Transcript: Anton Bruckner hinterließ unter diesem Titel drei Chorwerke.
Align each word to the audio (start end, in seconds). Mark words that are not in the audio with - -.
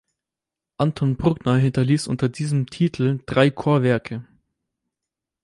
Anton 0.79 1.09
Bruckner 1.15 1.57
hinterließ 1.59 2.07
unter 2.07 2.27
diesem 2.27 2.65
Titel 2.65 3.19
drei 3.27 3.51
Chorwerke. 3.51 4.25